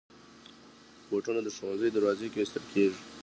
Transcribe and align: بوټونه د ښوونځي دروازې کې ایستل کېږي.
بوټونه 1.07 1.39
د 1.43 1.47
ښوونځي 1.55 1.89
دروازې 1.91 2.27
کې 2.31 2.39
ایستل 2.41 2.63
کېږي. 2.73 2.99